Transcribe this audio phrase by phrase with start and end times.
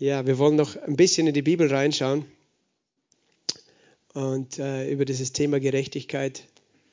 [0.00, 2.24] Ja, wir wollen noch ein bisschen in die Bibel reinschauen
[4.14, 6.44] und äh, über dieses Thema Gerechtigkeit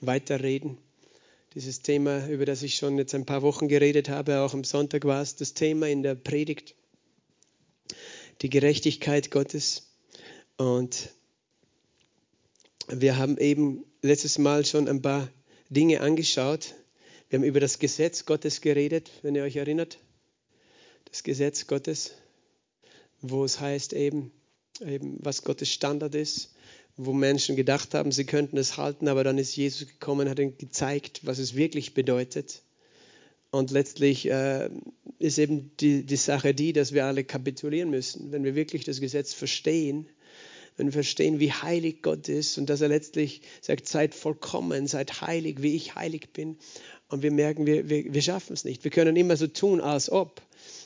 [0.01, 0.77] weiterreden.
[1.53, 5.05] Dieses Thema, über das ich schon jetzt ein paar Wochen geredet habe, auch am Sonntag
[5.05, 6.75] war es das Thema in der Predigt,
[8.41, 9.87] die Gerechtigkeit Gottes.
[10.57, 11.07] Und
[12.89, 15.29] wir haben eben letztes Mal schon ein paar
[15.69, 16.75] Dinge angeschaut.
[17.29, 19.97] Wir haben über das Gesetz Gottes geredet, wenn ihr euch erinnert.
[21.05, 22.11] Das Gesetz Gottes
[23.21, 24.31] wo es heißt eben,
[24.85, 26.53] eben, was Gottes Standard ist,
[26.97, 30.57] wo Menschen gedacht haben, sie könnten es halten, aber dann ist Jesus gekommen, hat ihnen
[30.57, 32.63] gezeigt, was es wirklich bedeutet.
[33.51, 34.69] Und letztlich äh,
[35.19, 38.31] ist eben die, die Sache die, dass wir alle kapitulieren müssen.
[38.31, 40.09] Wenn wir wirklich das Gesetz verstehen,
[40.75, 45.21] wenn wir verstehen, wie heilig Gott ist und dass er letztlich sagt, seid vollkommen, seid
[45.21, 46.57] heilig, wie ich heilig bin.
[47.09, 48.83] Und wir merken, wir, wir, wir schaffen es nicht.
[48.83, 50.41] Wir können immer so tun, als ob.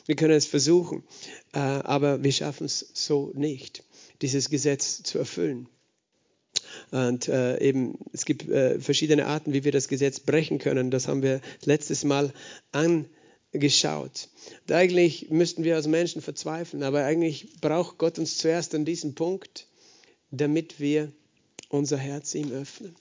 [0.06, 1.04] Wir können es versuchen,
[1.52, 3.84] äh, aber wir schaffen es so nicht,
[4.20, 5.68] dieses Gesetz zu erfüllen.
[6.90, 10.90] Und äh, eben, es gibt äh, verschiedene Arten, wie wir das Gesetz brechen können.
[10.90, 12.32] Das haben wir letztes Mal
[12.72, 14.28] angeschaut.
[14.66, 19.14] Und eigentlich müssten wir als Menschen verzweifeln, aber eigentlich braucht Gott uns zuerst an diesem
[19.14, 19.66] Punkt,
[20.30, 21.12] damit wir
[21.68, 22.94] unser Herz ihm öffnen.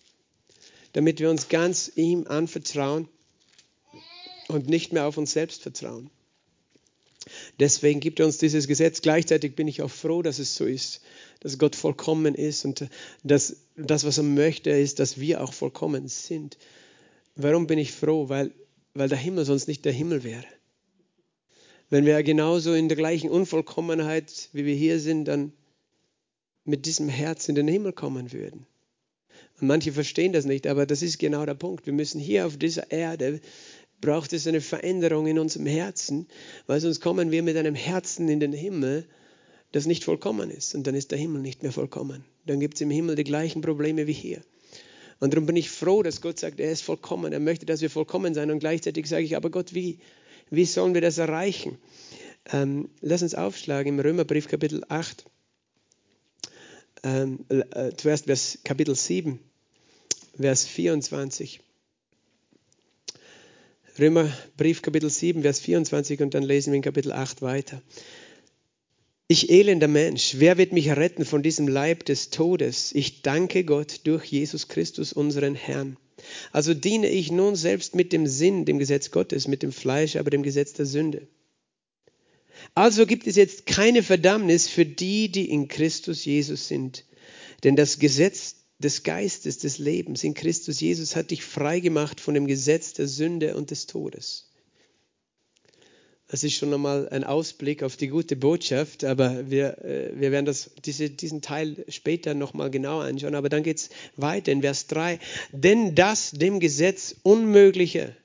[0.94, 3.08] Damit wir uns ganz ihm anvertrauen
[4.47, 6.09] und nicht mehr auf uns selbst vertrauen.
[7.59, 9.02] Deswegen gibt er uns dieses Gesetz.
[9.02, 11.02] Gleichzeitig bin ich auch froh, dass es so ist,
[11.41, 12.88] dass Gott vollkommen ist und
[13.23, 16.57] dass das, was er möchte, ist, dass wir auch vollkommen sind.
[17.35, 18.29] Warum bin ich froh?
[18.29, 18.52] Weil,
[18.94, 20.45] weil der Himmel sonst nicht der Himmel wäre.
[21.89, 25.52] Wenn wir genauso in der gleichen Unvollkommenheit, wie wir hier sind, dann
[26.63, 28.66] mit diesem Herz in den Himmel kommen würden.
[29.59, 31.85] Und manche verstehen das nicht, aber das ist genau der Punkt.
[31.85, 33.41] Wir müssen hier auf dieser Erde
[34.02, 36.27] braucht es eine Veränderung in unserem Herzen,
[36.67, 39.05] weil sonst kommen wir mit einem Herzen in den Himmel,
[39.71, 40.75] das nicht vollkommen ist.
[40.75, 42.25] Und dann ist der Himmel nicht mehr vollkommen.
[42.45, 44.41] Dann gibt es im Himmel die gleichen Probleme wie hier.
[45.19, 47.31] Und darum bin ich froh, dass Gott sagt, er ist vollkommen.
[47.31, 48.50] Er möchte, dass wir vollkommen sein.
[48.50, 50.00] Und gleichzeitig sage ich, aber Gott, wie,
[50.50, 51.78] wie sollen wir das erreichen?
[52.51, 55.25] Ähm, lass uns aufschlagen im Römerbrief Kapitel 8.
[57.03, 59.40] Ähm, äh, zuerst Vers, Kapitel 7,
[60.40, 61.61] Vers 24.
[64.01, 67.84] Römerbrief Kapitel 7, Vers 24 und dann lesen wir in Kapitel 8 weiter.
[69.28, 72.94] Ich elender Mensch, wer wird mich retten von diesem Leib des Todes?
[72.94, 75.97] Ich danke Gott durch Jesus Christus, unseren Herrn.
[76.51, 80.31] Also diene ich nun selbst mit dem Sinn, dem Gesetz Gottes, mit dem Fleisch, aber
[80.31, 81.28] dem Gesetz der Sünde.
[82.73, 87.06] Also gibt es jetzt keine Verdammnis für die, die in Christus Jesus sind.
[87.63, 92.34] Denn das Gesetz des Geistes, des Lebens in Christus Jesus hat dich frei gemacht von
[92.34, 94.52] dem Gesetz der Sünde und des Todes.
[96.31, 100.46] Das ist schon einmal ein Ausblick auf die gute Botschaft, aber wir, äh, wir werden
[100.46, 103.36] das, diese, diesen Teil später nochmal genau anschauen.
[103.36, 105.20] Aber dann geht es weiter in Vers 3.
[105.52, 108.16] Denn das dem Gesetz Unmögliche,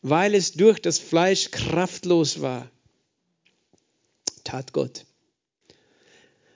[0.00, 2.70] weil es durch das Fleisch kraftlos war,
[4.44, 5.06] tat Gott.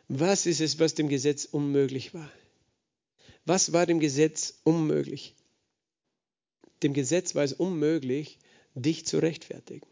[0.06, 2.30] Was ist es, was dem Gesetz unmöglich war?
[3.46, 5.34] Was war dem Gesetz unmöglich?
[6.82, 8.38] Dem Gesetz war es unmöglich,
[8.74, 9.86] dich zu rechtfertigen.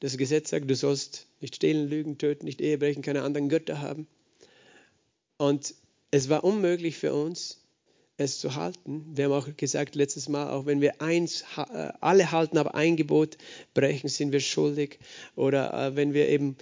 [0.00, 3.80] Das Gesetz sagt, du sollst nicht stehlen, lügen, töten, nicht Ehe brechen, keine anderen Götter
[3.80, 4.08] haben.
[5.36, 5.74] Und
[6.10, 7.61] es war unmöglich für uns,
[8.16, 9.04] es zu halten.
[9.14, 12.96] Wir haben auch gesagt letztes Mal, auch wenn wir eins, äh, alle halten, aber ein
[12.96, 13.38] Gebot
[13.74, 14.98] brechen, sind wir schuldig.
[15.34, 16.56] Oder äh, wenn wir eben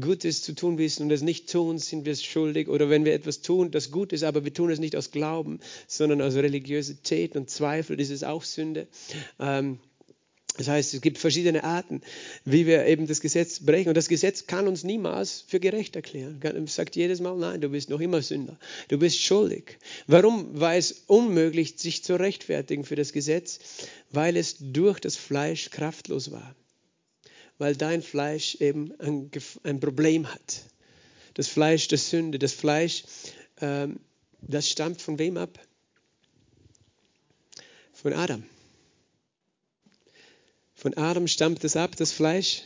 [0.00, 2.68] Gutes zu tun wissen und es nicht tun, sind wir schuldig.
[2.68, 5.60] Oder wenn wir etwas tun, das gut ist, aber wir tun es nicht aus Glauben,
[5.86, 8.88] sondern aus Religiosität und Zweifel, ist auch Sünde.
[9.38, 9.78] Ähm,
[10.56, 12.00] das heißt, es gibt verschiedene Arten,
[12.44, 13.88] wie wir eben das Gesetz brechen.
[13.88, 16.40] Und das Gesetz kann uns niemals für gerecht erklären.
[16.64, 18.56] Es sagt jedes Mal, nein, du bist noch immer Sünder.
[18.86, 19.78] Du bist schuldig.
[20.06, 23.58] Warum war es unmöglich, sich zu rechtfertigen für das Gesetz?
[24.10, 26.54] Weil es durch das Fleisch kraftlos war.
[27.58, 29.30] Weil dein Fleisch eben ein,
[29.64, 30.62] ein Problem hat.
[31.34, 33.02] Das Fleisch der Sünde, das Fleisch,
[33.60, 33.98] ähm,
[34.40, 35.58] das stammt von wem ab?
[37.92, 38.44] Von Adam.
[40.84, 42.60] Von Adam stammt es ab, das Fleisch.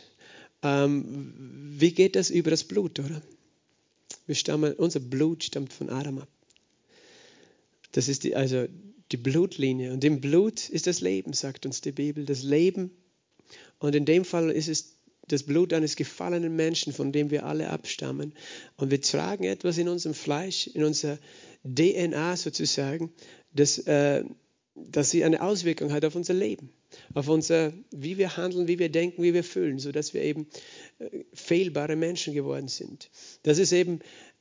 [0.65, 1.33] Ähm,
[1.79, 3.23] wie geht das über das Blut, oder?
[4.33, 6.29] Stammen, unser Blut stammt von Adam ab.
[7.93, 8.67] Das ist die, also
[9.13, 9.93] die Blutlinie.
[9.93, 12.25] Und im Blut ist das Leben, sagt uns die Bibel.
[12.25, 12.91] Das Leben.
[13.79, 14.97] Und in dem Fall ist es
[15.29, 18.35] das Blut eines gefallenen Menschen, von dem wir alle abstammen.
[18.77, 21.21] Und wir tragen etwas in unserem Fleisch, in unserer
[21.63, 23.13] DNA sozusagen,
[23.53, 24.25] das, äh,
[25.03, 26.73] sie eine Auswirkung hat auf unser Leben.
[27.15, 30.47] Auf unser, wie wir handeln, wie wir denken, wie wir fühlen, sodass wir eben
[30.99, 33.11] äh, fehlbare Menschen geworden sind.
[33.43, 34.01] Das ist eben,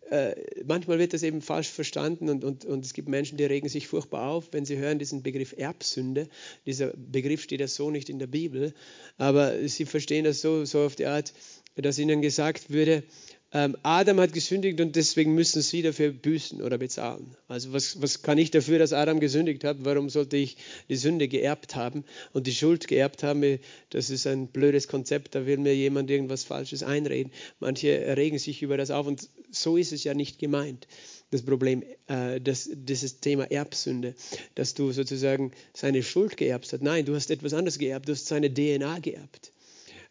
[0.09, 0.35] äh,
[0.65, 3.87] manchmal wird das eben falsch verstanden und, und, und es gibt Menschen, die regen sich
[3.87, 6.29] furchtbar auf, wenn sie hören diesen Begriff Erbsünde.
[6.65, 8.73] Dieser Begriff steht ja so nicht in der Bibel,
[9.17, 11.33] aber sie verstehen das so, so auf die Art,
[11.75, 13.03] dass ihnen gesagt würde,
[13.51, 17.37] Adam hat gesündigt und deswegen müssen sie dafür büßen oder bezahlen.
[17.47, 19.77] Also was, was kann ich dafür, dass Adam gesündigt hat?
[19.81, 20.57] Warum sollte ich
[20.89, 22.03] die Sünde geerbt haben
[22.33, 23.59] und die Schuld geerbt haben?
[23.89, 27.31] Das ist ein blödes Konzept, da will mir jemand irgendwas Falsches einreden.
[27.61, 30.85] Manche regen sich über das auf und so ist es ja nicht gemeint.
[31.31, 34.15] Das Problem, äh, das, dieses Thema Erbsünde,
[34.55, 36.81] dass du sozusagen seine Schuld geerbt hast.
[36.81, 39.53] Nein, du hast etwas anderes geerbt, du hast seine DNA geerbt.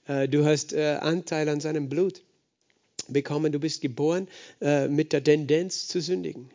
[0.07, 2.23] Äh, du hast äh, Anteil an seinem Blut
[3.09, 4.29] bekommen, du bist geboren
[4.61, 6.51] äh, mit der Tendenz zu sündigen.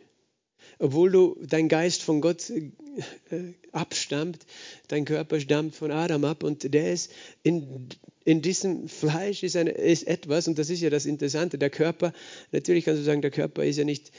[0.78, 4.40] Obwohl du dein Geist von Gott äh, abstammt,
[4.88, 7.12] dein Körper stammt von Adam ab und der ist
[7.42, 7.88] in,
[8.24, 12.12] in diesem Fleisch ist, eine, ist etwas, und das ist ja das Interessante, der Körper,
[12.50, 14.10] natürlich kannst du sagen, der Körper ist ja nicht,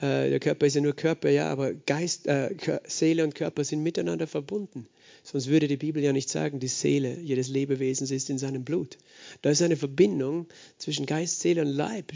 [0.00, 2.54] äh, der Körper ist ja nur Körper, ja, aber Geist, äh,
[2.86, 4.88] Seele und Körper sind miteinander verbunden.
[5.22, 8.98] Sonst würde die Bibel ja nicht sagen, die Seele jedes Lebewesens ist in seinem Blut.
[9.40, 10.46] Da ist eine Verbindung
[10.78, 12.12] zwischen Geist, Seele und Leib,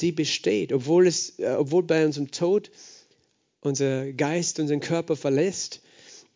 [0.00, 2.70] die besteht, obwohl, es, äh, obwohl bei unserem Tod
[3.60, 5.80] unser Geist unseren Körper verlässt,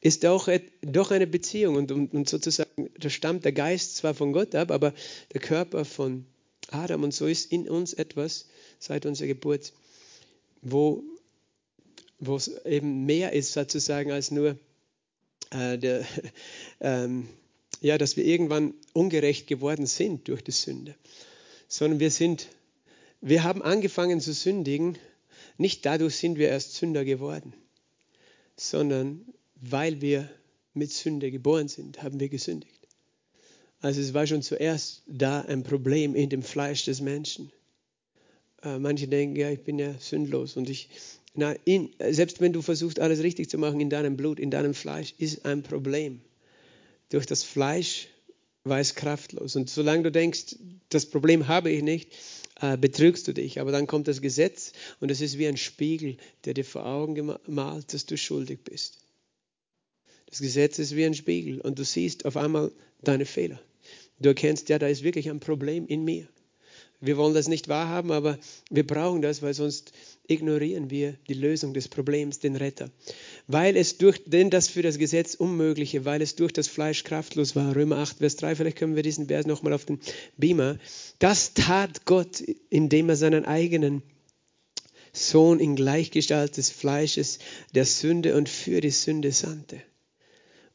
[0.00, 0.48] ist auch
[0.82, 4.92] doch eine Beziehung und, und, sozusagen, da stammt der Geist zwar von Gott ab, aber
[5.32, 6.26] der Körper von
[6.70, 8.48] Adam und so ist in uns etwas
[8.80, 9.72] seit unserer Geburt,
[10.60, 11.04] wo
[12.18, 14.58] es eben mehr ist sozusagen als nur
[15.52, 16.04] äh, der,
[16.80, 17.28] ähm,
[17.80, 20.94] ja, dass wir irgendwann ungerecht geworden sind durch die Sünde,
[21.68, 22.48] sondern wir sind,
[23.20, 24.98] wir haben angefangen zu sündigen,
[25.58, 27.54] nicht dadurch sind wir erst Sünder geworden,
[28.56, 29.24] sondern
[29.56, 30.28] weil wir
[30.74, 32.88] mit Sünde geboren sind, haben wir gesündigt.
[33.80, 37.50] Also es war schon zuerst da ein Problem in dem Fleisch des Menschen.
[38.62, 40.88] Äh, manche denken, ja, ich bin ja sündlos und ich,
[41.34, 44.74] na, in, selbst wenn du versuchst, alles richtig zu machen in deinem Blut, in deinem
[44.74, 46.20] Fleisch, ist ein Problem.
[47.08, 48.08] Durch das Fleisch
[48.64, 49.56] war es kraftlos.
[49.56, 50.56] Und solange du denkst,
[50.90, 52.12] das Problem habe ich nicht,
[52.60, 53.60] äh, betrügst du dich.
[53.60, 57.34] Aber dann kommt das Gesetz und es ist wie ein Spiegel, der dir vor Augen
[57.46, 58.98] malt, dass du schuldig bist.
[60.26, 63.60] Das Gesetz ist wie ein Spiegel und du siehst auf einmal deine Fehler.
[64.18, 66.28] Du erkennst, ja, da ist wirklich ein Problem in mir.
[67.00, 68.38] Wir wollen das nicht wahrhaben, aber
[68.70, 69.92] wir brauchen das, weil sonst
[70.28, 72.90] ignorieren wir die Lösung des Problems, den Retter.
[73.46, 77.56] Weil es durch, denn das für das Gesetz Unmögliche, weil es durch das Fleisch kraftlos
[77.56, 77.74] war.
[77.74, 80.00] Römer 8, Vers 3, vielleicht können wir diesen Vers nochmal auf den
[80.36, 80.78] Beamer.
[81.18, 82.40] Das tat Gott,
[82.70, 84.02] indem er seinen eigenen
[85.12, 87.38] Sohn in Gleichgestalt des Fleisches
[87.74, 89.82] der Sünde und für die Sünde sandte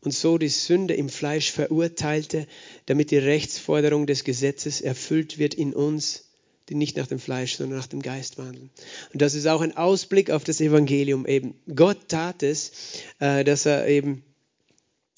[0.01, 2.47] und so die Sünde im Fleisch verurteilte,
[2.85, 6.26] damit die Rechtsforderung des Gesetzes erfüllt wird in uns,
[6.69, 8.69] die nicht nach dem Fleisch, sondern nach dem Geist wandeln.
[9.13, 11.55] Und das ist auch ein Ausblick auf das Evangelium eben.
[11.73, 12.71] Gott tat es,
[13.19, 14.23] äh, dass er eben,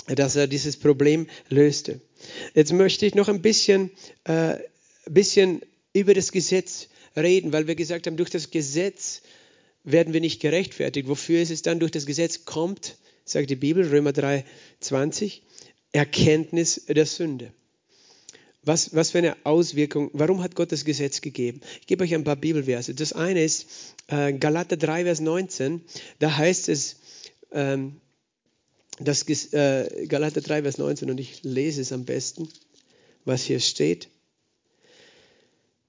[0.08, 2.02] dass er dieses Problem löste.
[2.54, 3.92] Jetzt möchte ich noch ein bisschen,
[4.26, 4.58] äh,
[5.06, 5.62] bisschen
[5.94, 9.22] über das Gesetz reden, weil wir gesagt haben, durch das Gesetz
[9.84, 11.08] werden wir nicht gerechtfertigt.
[11.08, 12.96] Wofür ist es dann durch das Gesetz kommt?
[13.30, 14.44] sagt die Bibel, Römer 3,
[14.80, 15.44] 20,
[15.92, 17.52] Erkenntnis der Sünde.
[18.64, 21.62] Was, was für eine Auswirkung, warum hat Gott das Gesetz gegeben?
[21.80, 22.94] Ich gebe euch ein paar Bibelverse.
[22.94, 23.68] Das eine ist
[24.08, 25.82] äh, Galater 3, Vers 19,
[26.20, 26.98] da heißt es,
[27.52, 28.02] ähm,
[29.00, 29.24] das,
[29.54, 32.50] äh, Galater 3, Vers 19, und ich lese es am besten,
[33.24, 34.10] was hier steht.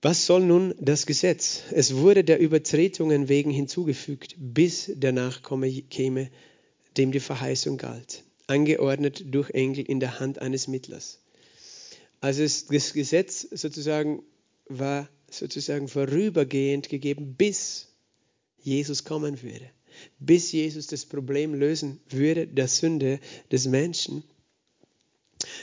[0.02, 1.64] Was soll nun das Gesetz?
[1.72, 6.30] Es wurde der Übertretungen wegen hinzugefügt, bis der Nachkomme käme,
[6.96, 11.19] dem die Verheißung galt, angeordnet durch Engel in der Hand eines Mittlers.
[12.20, 14.22] Also das Gesetz sozusagen
[14.68, 17.88] war sozusagen vorübergehend gegeben, bis
[18.62, 19.70] Jesus kommen würde,
[20.18, 24.22] bis Jesus das Problem lösen würde der Sünde des Menschen.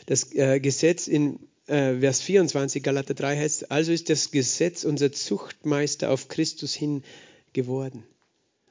[0.07, 5.11] Das äh, Gesetz in äh, Vers 24 Galater 3 heißt, also ist das Gesetz unser
[5.11, 7.03] Zuchtmeister auf Christus hin
[7.53, 8.03] geworden,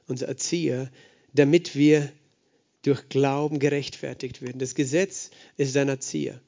[0.07, 0.91] unser Erzieher,
[1.33, 2.11] damit wir
[2.81, 4.59] durch Glauben gerechtfertigt werden.
[4.59, 6.41] Das Gesetz ist ein Erzieher.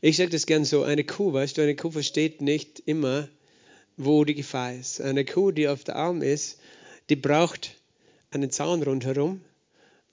[0.00, 3.28] Ich sage das gern so, eine Kuh, weißt du, eine Kuh versteht nicht immer,
[3.96, 5.00] wo die Gefahr ist.
[5.00, 6.58] Eine Kuh, die auf der Alm ist,
[7.08, 7.76] die braucht
[8.30, 9.42] einen Zaun rundherum,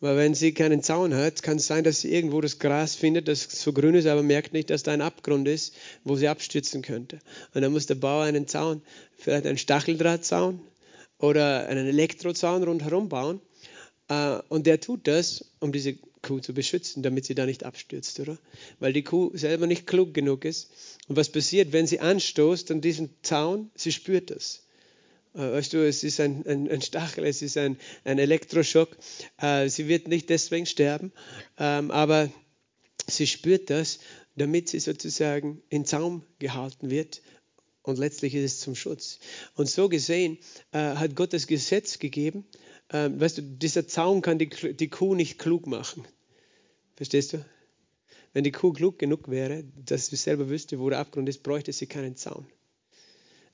[0.01, 3.27] weil wenn sie keinen Zaun hat, kann es sein, dass sie irgendwo das Gras findet,
[3.27, 6.81] das so grün ist, aber merkt nicht, dass da ein Abgrund ist, wo sie abstürzen
[6.81, 7.19] könnte.
[7.53, 8.81] Und dann muss der Bauer einen Zaun,
[9.17, 10.61] vielleicht einen Stacheldrahtzaun
[11.17, 13.41] oder einen Elektrozaun rundherum bauen,
[14.09, 18.19] äh, und der tut das, um diese Kuh zu beschützen, damit sie da nicht abstürzt,
[18.19, 18.37] oder?
[18.79, 20.69] Weil die Kuh selber nicht klug genug ist.
[21.07, 23.71] Und was passiert, wenn sie anstoßt an diesen Zaun?
[23.75, 24.67] Sie spürt das.
[25.33, 28.97] Äh, weißt du, es ist ein, ein, ein Stachel, es ist ein, ein Elektroschock.
[29.37, 31.11] Äh, sie wird nicht deswegen sterben,
[31.57, 32.29] ähm, aber
[33.07, 33.99] sie spürt das,
[34.35, 37.21] damit sie sozusagen in Zaum gehalten wird.
[37.81, 39.19] Und letztlich ist es zum Schutz.
[39.55, 40.37] Und so gesehen
[40.71, 42.45] äh, hat Gott das Gesetz gegeben,
[42.91, 46.07] ähm, weißt du, dieser Zaun kann die, die Kuh nicht klug machen.
[46.95, 47.45] Verstehst du?
[48.33, 51.73] Wenn die Kuh klug genug wäre, dass sie selber wüsste, wo der Abgrund ist, bräuchte
[51.73, 52.45] sie keinen Zaun.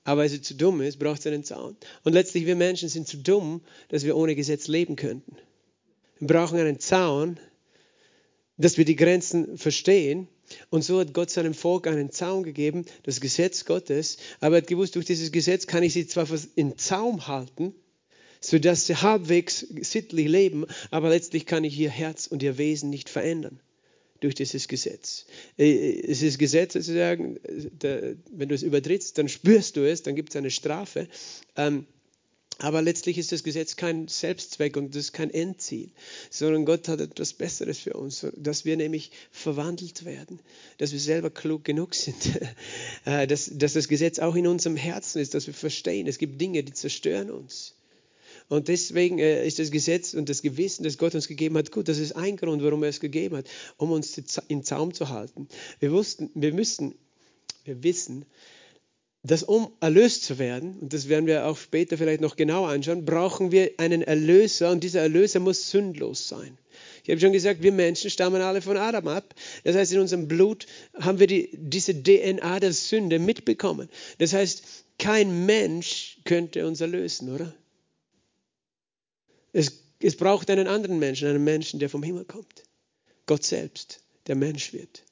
[0.04, 1.75] Aber weil sie zu dumm ist, braucht sie einen Zaun.
[2.04, 5.36] Und letztlich, wir Menschen sind zu dumm, dass wir ohne Gesetz leben könnten.
[6.20, 7.39] Wir brauchen einen Zaun,
[8.58, 10.27] dass wir die Grenzen verstehen.
[10.70, 14.18] Und so hat Gott seinem Volk einen Zaun gegeben, das Gesetz Gottes.
[14.39, 17.74] Aber er hat gewusst, durch dieses Gesetz kann ich sie zwar in Zaum halten,
[18.46, 23.10] sodass sie halbwegs sittlich leben, aber letztlich kann ich ihr Herz und ihr Wesen nicht
[23.10, 23.60] verändern
[24.20, 25.25] durch dieses Gesetz.
[25.58, 30.30] Äh, es ist Gesetz sozusagen, wenn du es übertrittst, dann spürst du es, dann gibt
[30.30, 31.08] es eine Strafe.
[31.56, 31.86] Ähm,
[32.60, 35.92] aber letztlich ist das Gesetz kein Selbstzweck und das ist kein Endziel,
[36.30, 40.40] sondern Gott hat etwas Besseres für uns, dass wir nämlich verwandelt werden,
[40.78, 42.16] dass wir selber klug genug sind,
[43.06, 46.40] äh, dass, dass das Gesetz auch in unserem Herzen ist, dass wir verstehen, es gibt
[46.40, 47.75] Dinge, die zerstören uns.
[48.48, 51.88] Und deswegen äh, ist das Gesetz und das Gewissen, das Gott uns gegeben hat, gut.
[51.88, 53.48] Das ist ein Grund, warum er es gegeben hat,
[53.78, 55.48] um uns in Zaum zu halten.
[55.80, 56.96] Wir wussten, wir müssen,
[57.64, 58.25] wir wissen,
[59.24, 63.06] dass um erlöst zu werden, und das werden wir auch später vielleicht noch genauer anschauen,
[63.06, 66.60] brauchen wir einen Erlöser und dieser Erlöser muss sündlos sein.
[67.04, 69.34] Ich habe schon gesagt, wir Menschen stammen alle von Adam ab.
[69.64, 70.68] Das heißt, in unserem Blut
[71.00, 73.90] haben wir die, diese DNA der Sünde mitbekommen.
[74.20, 74.64] Das heißt,
[75.00, 77.54] kein Mensch könnte uns erlösen, oder?
[79.55, 82.63] Es, es braucht einen anderen Menschen, einen Menschen, der vom Himmel kommt.
[83.25, 85.03] Gott selbst, der Mensch wird.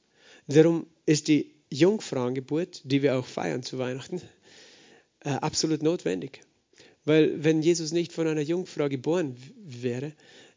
[0.47, 4.21] Darum ist die Jungfrauengeburt, die wir auch feiern zu Weihnachten,
[5.21, 6.41] äh, absolut notwendig.
[7.05, 10.11] Weil wenn Jesus nicht von einer Jungfrau geboren wäre,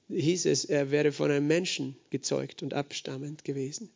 [0.09, 3.91] hieß es, er wäre von einem Menschen gezeugt und abstammend gewesen.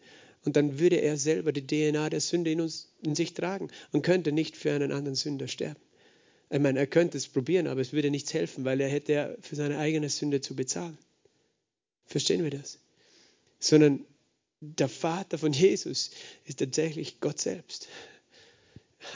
[0.44, 4.02] Und dann würde er selber die DNA der Sünde in, uns, in sich tragen und
[4.02, 5.80] könnte nicht für einen anderen Sünder sterben.
[6.52, 9.30] Ich meine, er könnte es probieren, aber es würde nichts helfen, weil er hätte ja
[9.40, 10.98] für seine eigene Sünde zu bezahlen.
[12.06, 12.78] Verstehen wir das?
[13.60, 14.04] Sondern
[14.60, 16.10] der Vater von Jesus
[16.44, 17.88] ist tatsächlich Gott selbst.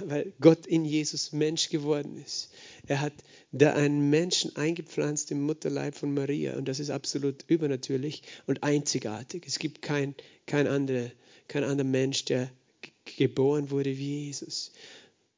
[0.04, 2.50] Weil Gott in Jesus Mensch geworden ist.
[2.86, 3.12] Er hat
[3.50, 9.44] da einen Menschen eingepflanzt im Mutterleib von Maria und das ist absolut übernatürlich und einzigartig.
[9.46, 10.14] Es gibt kein,
[10.46, 11.12] kein, andere,
[11.48, 12.48] kein anderer Mensch, der
[13.16, 14.72] geboren wurde wie Jesus.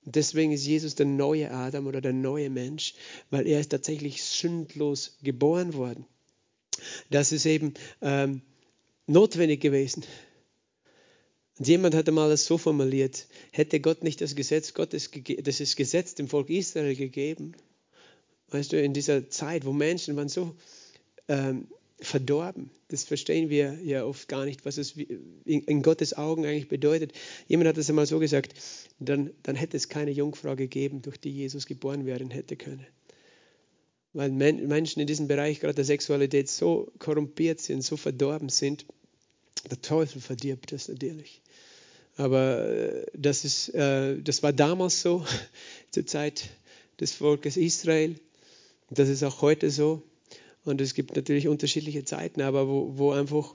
[0.06, 2.94] Und deswegen ist Jesus der neue Adam oder der neue Mensch,
[3.30, 6.06] weil er ist tatsächlich sündlos geboren worden.
[7.10, 8.40] Das ist eben ähm,
[9.08, 10.04] notwendig gewesen.
[11.58, 15.10] Und jemand hat einmal das so formuliert, hätte Gott nicht das Gesetz Gottes,
[15.42, 17.54] das ist Gesetz dem Volk Israel gegeben,
[18.50, 20.54] weißt du, in dieser Zeit, wo Menschen waren so
[21.28, 21.66] ähm,
[21.98, 22.70] verdorben.
[22.88, 27.12] Das verstehen wir ja oft gar nicht, was es in Gottes Augen eigentlich bedeutet.
[27.48, 28.54] Jemand hat es einmal so gesagt,
[28.98, 32.86] dann, dann hätte es keine Jungfrau gegeben, durch die Jesus geboren werden hätte können.
[34.12, 38.86] Weil Menschen in diesem Bereich gerade der Sexualität so korrumpiert sind, so verdorben sind,
[39.70, 41.42] der Teufel verdirbt das natürlich.
[42.16, 45.24] Aber äh, das, ist, äh, das war damals so,
[45.90, 46.48] zur Zeit
[47.00, 48.16] des Volkes Israel.
[48.90, 50.02] Das ist auch heute so.
[50.66, 53.54] Und es gibt natürlich unterschiedliche Zeiten, aber wo, wo einfach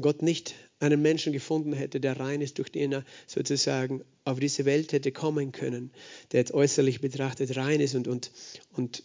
[0.00, 4.64] Gott nicht einen Menschen gefunden hätte, der rein ist, durch den er sozusagen auf diese
[4.64, 5.90] Welt hätte kommen können,
[6.32, 8.32] der jetzt äußerlich betrachtet rein ist und, und,
[8.72, 9.04] und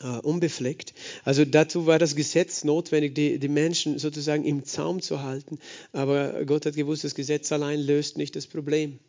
[0.00, 0.94] Uh, unbefleckt.
[1.24, 5.58] Also dazu war das Gesetz notwendig, die, die Menschen sozusagen im Zaum zu halten.
[5.90, 9.00] Aber Gott hat gewusst, das Gesetz allein löst nicht das Problem.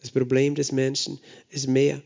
[0.00, 1.20] Das Problem des Menschen
[1.50, 2.00] ist mehr.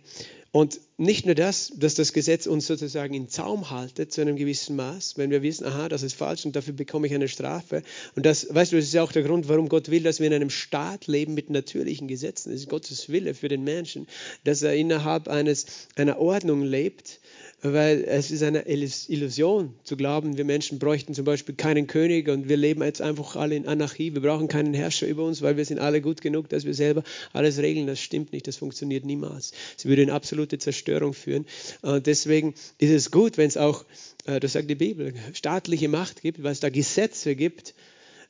[0.52, 4.74] Und nicht nur das, dass das Gesetz uns sozusagen in Zaum haltet zu einem gewissen
[4.74, 7.84] Maß, wenn wir wissen, aha, das ist falsch und dafür bekomme ich eine Strafe.
[8.16, 10.26] Und das, weißt du, das ist ja auch der Grund, warum Gott will, dass wir
[10.26, 12.50] in einem Staat leben mit natürlichen Gesetzen.
[12.50, 14.08] Das ist Gottes Wille für den Menschen,
[14.42, 17.20] dass er innerhalb eines, einer Ordnung lebt,
[17.62, 22.48] weil es ist eine Illusion zu glauben, wir Menschen bräuchten zum Beispiel keinen König und
[22.48, 24.14] wir leben jetzt einfach alle in Anarchie.
[24.14, 27.02] Wir brauchen keinen Herrscher über uns, weil wir sind alle gut genug, dass wir selber
[27.32, 27.86] alles regeln.
[27.86, 29.52] Das stimmt nicht, das funktioniert niemals.
[29.76, 31.44] Es würde in absolute Zerstörung führen.
[31.82, 33.84] Und deswegen ist es gut, wenn es auch,
[34.24, 37.74] äh, das sagt die Bibel, staatliche Macht gibt, weil es da Gesetze gibt,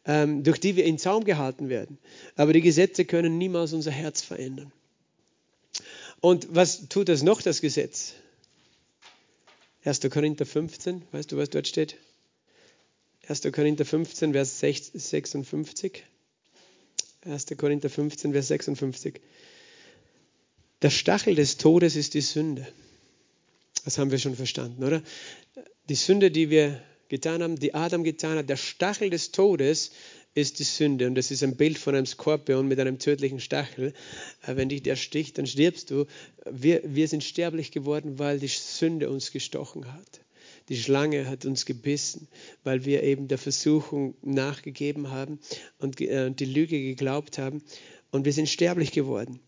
[0.06, 1.98] ähm, durch die wir in Zaum gehalten werden.
[2.34, 4.72] Aber die Gesetze können niemals unser Herz verändern.
[6.20, 8.14] Und was tut das noch, das Gesetz?
[9.84, 10.00] 1.
[10.10, 11.96] Korinther 15, weißt du, was dort steht?
[13.28, 13.42] 1.
[13.52, 16.04] Korinther 15, Vers 56.
[17.22, 17.46] 1.
[17.56, 19.20] Korinther 15, Vers 56.
[20.82, 22.66] Der Stachel des Todes ist die Sünde.
[23.84, 25.02] Das haben wir schon verstanden, oder?
[25.88, 29.92] Die Sünde, die wir getan haben, die Adam getan hat, der Stachel des Todes
[30.34, 31.06] ist die Sünde.
[31.06, 33.92] Und das ist ein Bild von einem Skorpion mit einem tödlichen Stachel.
[34.46, 36.06] Äh, wenn dich der sticht, dann stirbst du.
[36.50, 40.20] Wir, wir sind sterblich geworden, weil die Sünde uns gestochen hat.
[40.68, 42.28] Die Schlange hat uns gebissen,
[42.62, 45.40] weil wir eben der Versuchung nachgegeben haben
[45.78, 47.62] und äh, die Lüge geglaubt haben.
[48.12, 49.40] Und wir sind sterblich geworden.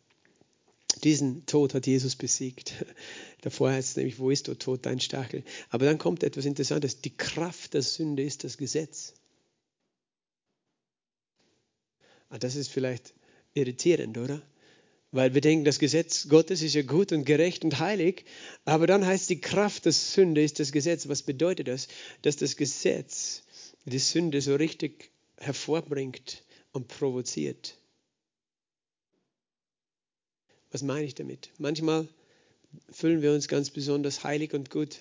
[1.04, 2.84] Diesen Tod hat Jesus besiegt.
[3.40, 5.44] Davor heißt es nämlich, wo ist du Tod, dein Stachel?
[5.70, 7.00] Aber dann kommt etwas Interessantes.
[7.00, 9.14] Die Kraft der Sünde ist das Gesetz.
[12.38, 13.14] Das ist vielleicht
[13.54, 14.42] irritierend, oder?
[15.10, 18.24] Weil wir denken, das Gesetz Gottes ist ja gut und gerecht und heilig,
[18.64, 21.06] aber dann heißt die Kraft der Sünde ist das Gesetz.
[21.08, 21.88] Was bedeutet das?
[22.22, 23.42] Dass das Gesetz
[23.84, 27.76] die Sünde so richtig hervorbringt und provoziert.
[30.70, 31.50] Was meine ich damit?
[31.58, 32.08] Manchmal
[32.90, 35.00] fühlen wir uns ganz besonders heilig und gut.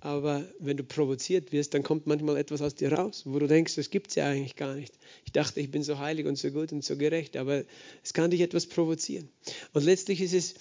[0.00, 3.76] Aber wenn du provoziert wirst, dann kommt manchmal etwas aus dir raus, wo du denkst,
[3.76, 4.94] das gibt es ja eigentlich gar nicht.
[5.24, 7.64] Ich dachte, ich bin so heilig und so gut und so gerecht, aber
[8.04, 9.28] es kann dich etwas provozieren.
[9.72, 10.54] Und letztlich ist es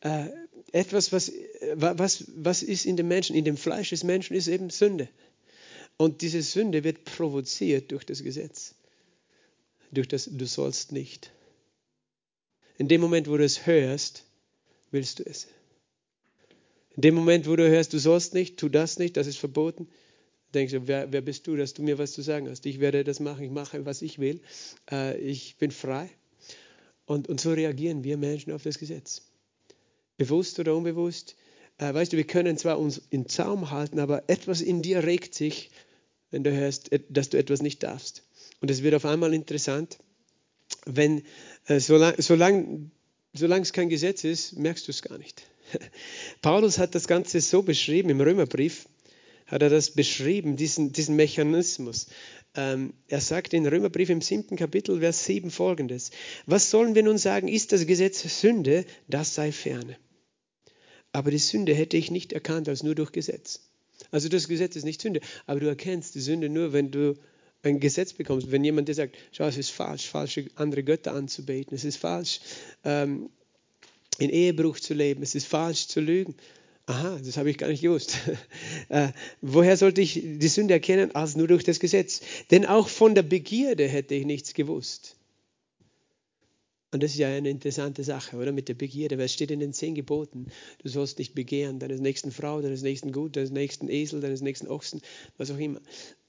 [0.00, 0.28] äh,
[0.72, 1.32] etwas, was,
[1.74, 5.08] was, was ist in dem Menschen, in dem Fleisch des Menschen, ist eben Sünde.
[5.96, 8.74] Und diese Sünde wird provoziert durch das Gesetz.
[9.90, 11.30] Durch das Du sollst nicht.
[12.78, 14.24] In dem Moment, wo du es hörst,
[14.90, 15.46] willst du es.
[16.96, 19.88] In dem Moment, wo du hörst, du sollst nicht, tu das nicht, das ist verboten,
[20.54, 22.66] denkst du, wer, wer bist du, dass du mir was zu sagen hast?
[22.66, 24.40] Ich werde das machen, ich mache, was ich will.
[24.90, 26.10] Äh, ich bin frei.
[27.06, 29.22] Und, und so reagieren wir Menschen auf das Gesetz.
[30.18, 31.36] Bewusst oder unbewusst.
[31.78, 35.34] Äh, weißt du, wir können zwar uns in Zaum halten, aber etwas in dir regt
[35.34, 35.70] sich,
[36.30, 38.22] wenn du hörst, dass du etwas nicht darfst.
[38.60, 39.98] Und es wird auf einmal interessant,
[40.84, 41.22] wenn
[41.66, 42.90] äh, solange, solange,
[43.32, 45.46] solange es kein Gesetz ist, merkst du es gar nicht.
[46.42, 48.88] Paulus hat das Ganze so beschrieben, im Römerbrief
[49.46, 52.06] hat er das beschrieben, diesen, diesen Mechanismus.
[52.54, 56.10] Ähm, er sagt in Römerbrief im siebten Kapitel, Vers 7 folgendes.
[56.46, 57.48] Was sollen wir nun sagen?
[57.48, 58.84] Ist das Gesetz Sünde?
[59.08, 59.96] Das sei ferne.
[61.12, 63.68] Aber die Sünde hätte ich nicht erkannt als nur durch Gesetz.
[64.10, 67.14] Also das Gesetz ist nicht Sünde, aber du erkennst die Sünde nur, wenn du
[67.62, 71.74] ein Gesetz bekommst, wenn jemand dir sagt, schau, es ist falsch, falsche andere Götter anzubeten,
[71.76, 72.40] es ist falsch,
[72.84, 73.30] ähm,
[74.18, 76.34] in Ehebruch zu leben, es ist falsch zu lügen.
[76.86, 78.16] Aha, das habe ich gar nicht gewusst.
[78.88, 79.08] äh,
[79.40, 82.22] woher sollte ich die Sünde erkennen, als nur durch das Gesetz?
[82.50, 85.16] Denn auch von der Begierde hätte ich nichts gewusst.
[86.92, 88.52] Und das ist ja eine interessante Sache, oder?
[88.52, 90.48] Mit der Begierde, weil es steht in den zehn Geboten.
[90.82, 94.68] Du sollst nicht begehren, deines nächsten Frau, deines nächsten Gut, deines nächsten Esel, deines nächsten
[94.68, 95.00] Ochsen,
[95.38, 95.80] was auch immer.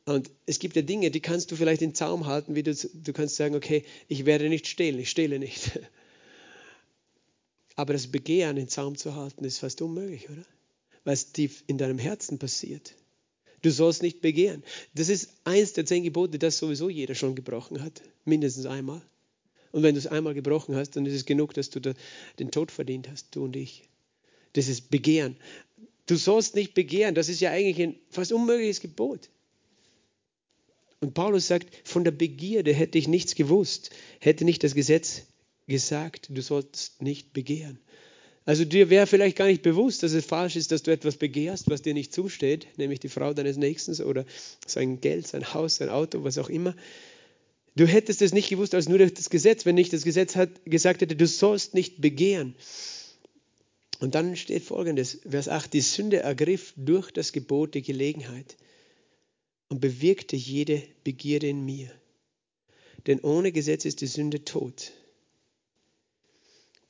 [0.05, 3.13] Und es gibt ja Dinge, die kannst du vielleicht in Zaum halten, wie du, du
[3.13, 5.79] kannst sagen, okay, ich werde nicht stehlen, ich stehle nicht.
[7.75, 10.45] Aber das Begehren in Zaum zu halten, ist fast unmöglich, oder?
[11.05, 12.95] Es tief in deinem Herzen passiert.
[13.61, 14.63] Du sollst nicht begehren.
[14.93, 18.01] Das ist eins der zehn Gebote, das sowieso jeder schon gebrochen hat.
[18.25, 19.01] Mindestens einmal.
[19.71, 22.71] Und wenn du es einmal gebrochen hast, dann ist es genug, dass du den Tod
[22.71, 23.89] verdient hast, du und ich.
[24.53, 25.35] Das ist Begehren.
[26.05, 27.15] Du sollst nicht begehren.
[27.15, 29.29] Das ist ja eigentlich ein fast unmögliches Gebot.
[30.99, 35.23] Und Paulus sagt, von der Begierde hätte ich nichts gewusst, hätte nicht das Gesetz
[35.67, 37.79] gesagt, du sollst nicht begehren.
[38.45, 41.69] Also dir wäre vielleicht gar nicht bewusst, dass es falsch ist, dass du etwas begehrst,
[41.69, 44.25] was dir nicht zusteht, nämlich die Frau deines Nächsten oder
[44.67, 46.75] sein Geld, sein Haus, sein Auto, was auch immer.
[47.75, 50.49] Du hättest es nicht gewusst als nur durch das Gesetz, wenn nicht das Gesetz hat,
[50.65, 52.55] gesagt hätte, du sollst nicht begehren.
[53.99, 58.57] Und dann steht folgendes, Vers 8, die Sünde ergriff durch das Gebot die Gelegenheit
[59.69, 61.89] und bewirkte jede Begierde in mir.
[63.07, 64.91] Denn ohne Gesetz ist die Sünde tot.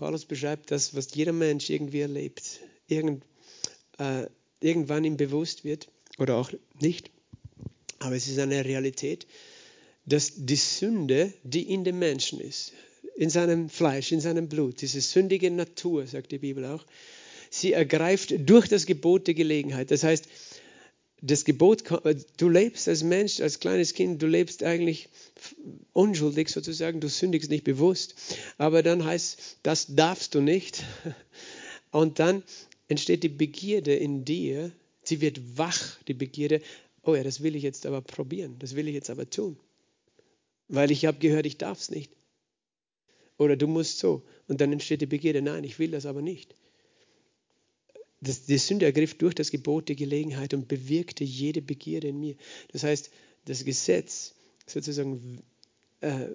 [0.04, 3.24] Paulus beschreibt das, was jeder Mensch irgendwie erlebt, irgend,
[4.00, 4.26] äh,
[4.60, 5.88] irgendwann ihm bewusst wird
[6.18, 7.10] oder auch nicht.
[8.00, 9.26] Aber es ist eine Realität,
[10.06, 12.74] dass die Sünde, die in dem Menschen ist,
[13.16, 16.86] in seinem Fleisch, in seinem Blut, diese sündige Natur, sagt die Bibel auch,
[17.50, 19.90] sie ergreift durch das Gebot die Gelegenheit.
[19.90, 20.28] Das heißt,
[21.26, 21.86] das Gebot,
[22.38, 25.08] du lebst als Mensch, als kleines Kind, du lebst eigentlich
[25.94, 28.16] unschuldig sozusagen, du sündigst nicht bewusst,
[28.58, 30.84] aber dann heißt, das darfst du nicht.
[31.92, 32.44] Und dann
[32.90, 36.62] entsteht die Begierde in dir, sie wird wach, die Begierde,
[37.04, 39.58] oh ja, das will ich jetzt aber probieren, das will ich jetzt aber tun,
[40.68, 42.12] weil ich habe gehört, ich darf es nicht.
[43.38, 44.24] Oder du musst so.
[44.48, 46.54] Und dann entsteht die Begierde, nein, ich will das aber nicht
[48.24, 52.36] das, die Sünde ergriff durch das Gebot die Gelegenheit und bewirkte jede Begierde in mir.
[52.72, 53.12] Das heißt,
[53.46, 55.44] Das Gesetz sozusagen
[56.02, 56.28] äh,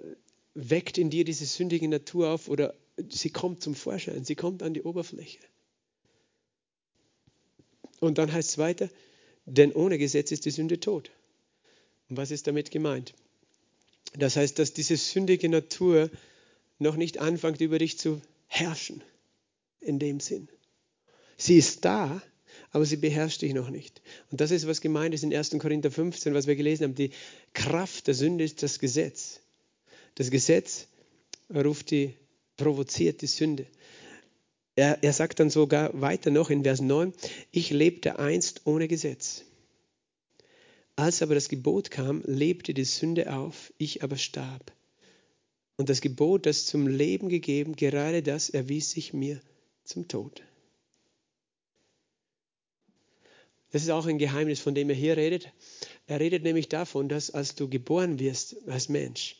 [0.53, 2.75] weckt in dir diese sündige Natur auf oder
[3.09, 5.39] sie kommt zum Vorschein, sie kommt an die Oberfläche.
[7.99, 8.89] Und dann heißt es weiter,
[9.45, 11.11] denn ohne Gesetz ist die Sünde tot.
[12.09, 13.13] Und was ist damit gemeint?
[14.13, 16.09] Das heißt, dass diese sündige Natur
[16.77, 19.03] noch nicht anfängt, über dich zu herrschen,
[19.81, 20.49] in dem Sinn.
[21.39, 22.21] Sie ist da,
[22.71, 24.01] aber sie beherrscht dich noch nicht.
[24.29, 25.51] Und das ist, was gemeint ist in 1.
[25.57, 26.95] Korinther 15, was wir gelesen haben.
[26.95, 27.11] Die
[27.53, 29.39] Kraft der Sünde ist das Gesetz.
[30.15, 30.87] Das Gesetz
[31.49, 32.13] ruft die,
[32.57, 33.65] provoziert die Sünde.
[34.75, 37.13] Er, er sagt dann sogar weiter noch in Vers 9,
[37.51, 39.45] ich lebte einst ohne Gesetz.
[40.97, 44.73] Als aber das Gebot kam, lebte die Sünde auf, ich aber starb.
[45.77, 49.39] Und das Gebot, das zum Leben gegeben, gerade das erwies sich mir
[49.85, 50.41] zum Tod.
[53.71, 55.51] Das ist auch ein Geheimnis, von dem er hier redet.
[56.07, 59.35] Er redet nämlich davon, dass als du geboren wirst als Mensch,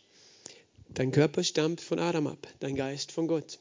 [0.94, 3.60] dein Körper stammt von Adam ab, dein Geist von Gott.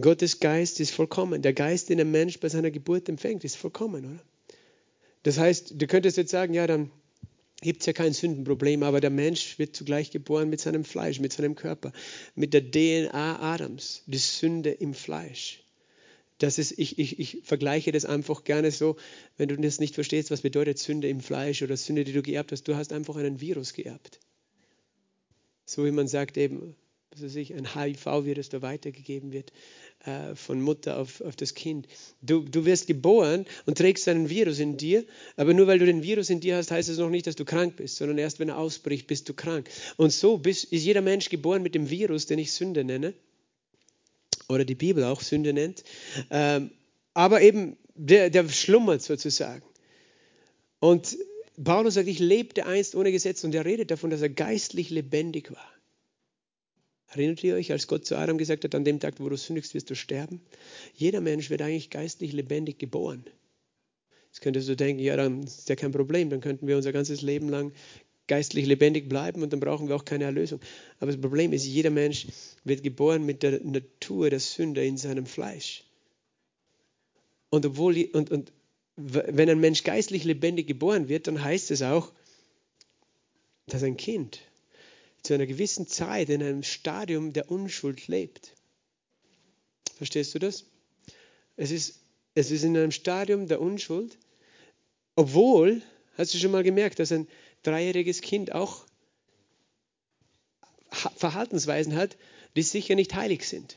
[0.00, 1.42] Gottes Geist ist vollkommen.
[1.42, 4.22] Der Geist, den ein Mensch bei seiner Geburt empfängt, ist vollkommen, oder?
[5.22, 6.90] Das heißt, du könntest jetzt sagen, ja, dann
[7.60, 11.32] gibt es ja kein Sündenproblem, aber der Mensch wird zugleich geboren mit seinem Fleisch, mit
[11.32, 11.92] seinem Körper,
[12.34, 15.61] mit der DNA Adams, die Sünde im Fleisch.
[16.42, 18.96] Das ist, ich, ich, ich vergleiche das einfach gerne so,
[19.36, 22.50] wenn du das nicht verstehst, was bedeutet Sünde im Fleisch oder Sünde, die du geerbt
[22.50, 22.66] hast.
[22.66, 24.18] Du hast einfach einen Virus geerbt.
[25.64, 26.74] So wie man sagt eben,
[27.12, 29.52] was weiß ich, ein HIV-Virus, der weitergegeben wird
[30.04, 31.86] äh, von Mutter auf, auf das Kind.
[32.22, 35.04] Du, du wirst geboren und trägst einen Virus in dir,
[35.36, 37.44] aber nur weil du den Virus in dir hast, heißt es noch nicht, dass du
[37.44, 39.68] krank bist, sondern erst wenn er ausbricht, bist du krank.
[39.96, 43.14] Und so bist, ist jeder Mensch geboren mit dem Virus, den ich Sünde nenne,
[44.52, 45.82] oder die Bibel auch Sünde nennt,
[46.30, 46.70] ähm,
[47.14, 49.64] aber eben der, der schlummert sozusagen.
[50.80, 51.16] Und
[51.62, 55.52] Paulus sagt, ich lebte einst ohne Gesetz und er redet davon, dass er geistlich lebendig
[55.52, 55.72] war.
[57.08, 59.74] Erinnert ihr euch, als Gott zu Adam gesagt hat, an dem Tag, wo du sündigst,
[59.74, 60.40] wirst du sterben?
[60.94, 63.24] Jeder Mensch wird eigentlich geistlich lebendig geboren.
[64.28, 67.20] Jetzt könntest du denken, ja, dann ist ja kein Problem, dann könnten wir unser ganzes
[67.20, 67.72] Leben lang
[68.28, 70.60] geistlich lebendig bleiben und dann brauchen wir auch keine Erlösung.
[70.98, 72.26] Aber das Problem ist, jeder Mensch
[72.64, 75.84] wird geboren mit der Natur der Sünde in seinem Fleisch.
[77.50, 78.52] Und, obwohl, und, und
[78.96, 82.12] wenn ein Mensch geistlich lebendig geboren wird, dann heißt es auch,
[83.66, 84.40] dass ein Kind
[85.22, 88.54] zu einer gewissen Zeit in einem Stadium der Unschuld lebt.
[89.96, 90.64] Verstehst du das?
[91.56, 92.00] Es ist,
[92.34, 94.18] es ist in einem Stadium der Unschuld,
[95.14, 95.82] obwohl,
[96.16, 97.28] hast du schon mal gemerkt, dass ein
[97.62, 98.84] dreijähriges Kind auch
[100.90, 102.16] Verhaltensweisen hat,
[102.56, 103.76] die sicher nicht heilig sind.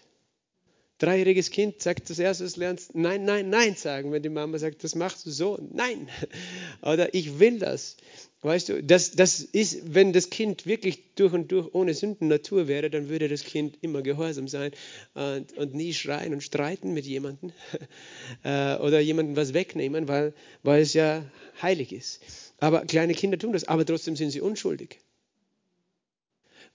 [0.97, 4.95] Dreijähriges Kind sagt das erste, lernst Nein, Nein, Nein sagen, wenn die Mama sagt, das
[4.95, 5.59] machst du so.
[5.73, 6.07] Nein.
[6.81, 7.97] Oder ich will das.
[8.41, 12.89] Weißt du, das, das ist, wenn das Kind wirklich durch und durch ohne Sündennatur wäre,
[12.89, 14.71] dann würde das Kind immer gehorsam sein
[15.15, 17.51] und, und nie schreien und streiten mit jemandem
[18.43, 21.25] äh, oder jemandem was wegnehmen, weil, weil es ja
[21.61, 22.21] heilig ist.
[22.57, 24.99] Aber kleine Kinder tun das, aber trotzdem sind sie unschuldig.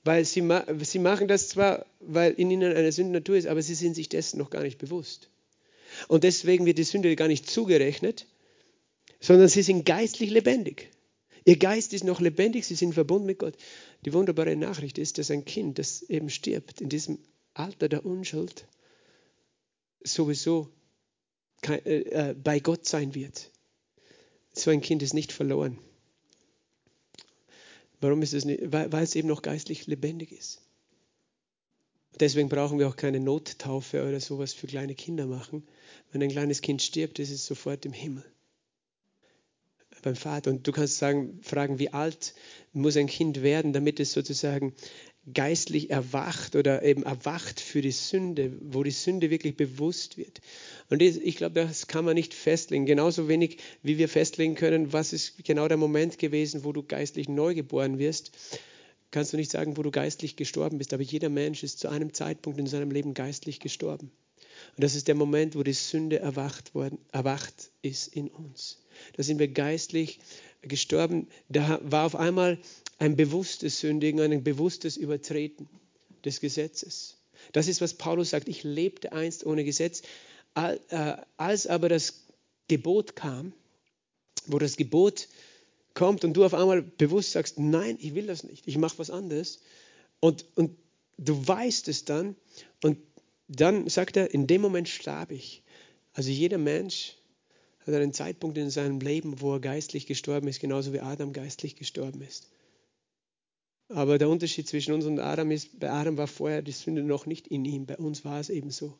[0.04, 0.46] Weil sie,
[0.82, 4.38] sie machen das zwar, weil in ihnen eine Sündennatur ist, aber sie sind sich dessen
[4.38, 5.28] noch gar nicht bewusst.
[6.08, 8.26] Und deswegen wird die Sünde gar nicht zugerechnet,
[9.20, 10.90] sondern sie sind geistlich lebendig.
[11.44, 13.54] Ihr Geist ist noch lebendig, sie sind verbunden mit Gott.
[14.04, 17.18] Die wunderbare Nachricht ist, dass ein Kind, das eben stirbt, in diesem
[17.54, 18.66] Alter der Unschuld,
[20.02, 20.68] sowieso
[21.66, 23.50] äh, äh bei Gott sein wird.
[24.52, 25.78] So ein Kind ist nicht verloren.
[28.00, 28.72] Warum ist es nicht?
[28.72, 30.62] Weil, es eben noch geistlich lebendig ist.
[32.18, 35.66] Deswegen brauchen wir auch keine Nottaufe oder sowas für kleine Kinder machen.
[36.10, 38.24] Wenn ein kleines Kind stirbt, ist es sofort im Himmel.
[40.02, 40.50] Beim Vater.
[40.50, 42.34] Und du kannst sagen, fragen, wie alt
[42.72, 44.74] muss ein Kind werden, damit es sozusagen
[45.32, 50.40] geistlich erwacht oder eben erwacht für die Sünde, wo die Sünde wirklich bewusst wird.
[50.88, 52.86] Und ich glaube, das kann man nicht festlegen.
[52.86, 57.28] Genauso wenig, wie wir festlegen können, was ist genau der Moment gewesen, wo du geistlich
[57.28, 58.32] neu geboren wirst,
[59.10, 60.94] kannst du nicht sagen, wo du geistlich gestorben bist.
[60.94, 64.10] Aber jeder Mensch ist zu einem Zeitpunkt in seinem Leben geistlich gestorben.
[64.76, 68.82] Und das ist der Moment, wo die Sünde erwacht, worden, erwacht ist in uns.
[69.16, 70.18] Da sind wir geistlich
[70.62, 71.28] gestorben.
[71.48, 72.58] Da war auf einmal
[73.00, 75.68] ein bewusstes Sündigen, ein bewusstes Übertreten
[76.24, 77.16] des Gesetzes.
[77.52, 78.46] Das ist, was Paulus sagt.
[78.46, 80.02] Ich lebte einst ohne Gesetz.
[80.54, 82.26] Äh, als aber das
[82.68, 83.52] Gebot kam,
[84.46, 85.28] wo das Gebot
[85.94, 89.10] kommt und du auf einmal bewusst sagst, nein, ich will das nicht, ich mache was
[89.10, 89.60] anderes.
[90.20, 90.76] Und, und
[91.16, 92.36] du weißt es dann
[92.82, 92.98] und
[93.48, 95.62] dann sagt er, in dem Moment starb ich.
[96.12, 97.16] Also jeder Mensch
[97.86, 101.76] hat einen Zeitpunkt in seinem Leben, wo er geistlich gestorben ist, genauso wie Adam geistlich
[101.76, 102.50] gestorben ist.
[103.90, 107.26] Aber der Unterschied zwischen uns und Adam ist, bei Adam war vorher die Sünde noch
[107.26, 107.86] nicht in ihm.
[107.86, 108.96] Bei uns war es eben so,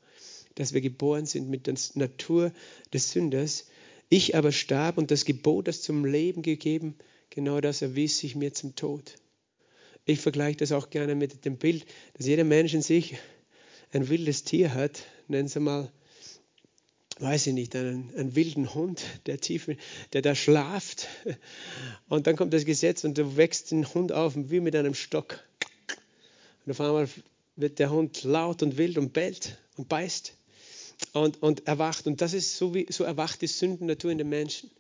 [0.57, 2.53] dass wir geboren sind mit der Natur
[2.93, 3.67] des Sünders.
[4.09, 6.97] Ich aber starb und das Gebot, das zum Leben gegeben,
[7.31, 9.15] genau das erwies sich mir zum Tod.
[10.07, 13.17] Ich vergleiche das auch gerne mit dem Bild, dass jeder Mensch in sich
[13.93, 15.93] ein wildes Tier hat, nennen Sie mal,
[17.21, 19.69] weiß ich nicht, einen, einen wilden Hund, der tief,
[20.13, 21.09] der da schlaft.
[22.09, 25.43] Und dann kommt das Gesetz und du wächst den Hund auf wie mit einem Stock.
[26.65, 27.09] Und auf einmal
[27.57, 30.35] wird der Hund laut und wild und bellt und beißt
[31.13, 32.07] und, und erwacht.
[32.07, 34.71] Und das ist so, wie, so erwacht die Sündennatur in den Menschen.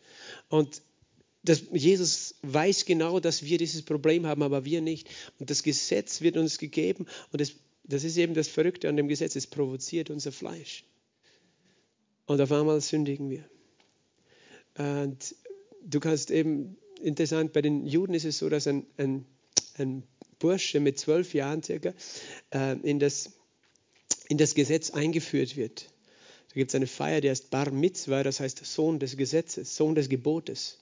[0.49, 0.83] Und
[1.43, 5.09] das, Jesus weiß genau, dass wir dieses Problem haben, aber wir nicht.
[5.39, 7.53] Und das Gesetz wird uns gegeben und das
[7.91, 10.85] das ist eben das Verrückte an dem Gesetz, es provoziert unser Fleisch.
[12.27, 13.45] Und auf einmal sündigen wir.
[14.79, 15.35] Und
[15.85, 19.25] du kannst eben, interessant, bei den Juden ist es so, dass ein, ein,
[19.79, 20.03] ein
[20.39, 21.93] Bursche mit zwölf Jahren circa
[22.53, 23.31] äh, in, das,
[24.29, 25.91] in das Gesetz eingeführt wird.
[26.49, 29.95] Da gibt es eine Feier, die heißt Bar Mitzvah, das heißt Sohn des Gesetzes, Sohn
[29.95, 30.80] des Gebotes.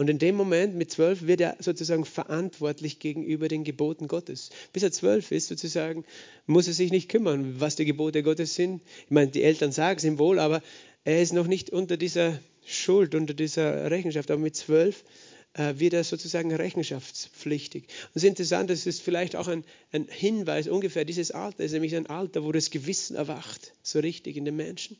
[0.00, 4.48] Und in dem Moment, mit zwölf, wird er sozusagen verantwortlich gegenüber den Geboten Gottes.
[4.72, 6.06] Bis er zwölf ist, sozusagen,
[6.46, 8.80] muss er sich nicht kümmern, was die Gebote Gottes sind.
[9.04, 10.62] Ich meine, die Eltern sagen es ihm wohl, aber
[11.04, 14.30] er ist noch nicht unter dieser Schuld, unter dieser Rechenschaft.
[14.30, 15.04] Aber mit zwölf
[15.52, 17.82] äh, wird er sozusagen rechenschaftspflichtig.
[17.82, 21.72] Und es ist interessant, das ist vielleicht auch ein, ein Hinweis, ungefähr dieses Alter ist
[21.72, 24.96] nämlich ein Alter, wo das Gewissen erwacht, so richtig in den Menschen.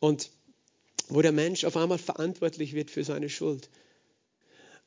[0.00, 0.30] Und
[1.10, 3.68] wo der Mensch auf einmal verantwortlich wird für seine Schuld.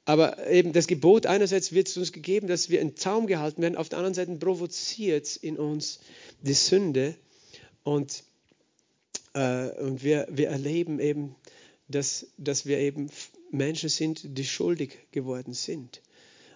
[0.06, 3.78] Aber eben das Gebot, einerseits wird es uns gegeben, dass wir in Zaum gehalten werden,
[3.78, 6.00] auf der anderen Seite provoziert in uns
[6.42, 7.16] die Sünde
[7.84, 8.24] und,
[9.34, 11.36] äh, und wir, wir erleben eben,
[11.88, 13.10] dass, dass wir eben
[13.52, 16.02] Menschen sind, die schuldig geworden sind.